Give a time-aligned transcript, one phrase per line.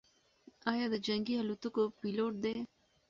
[0.71, 2.55] ایا ده د جنګي الوتکو پیلوټ دی؟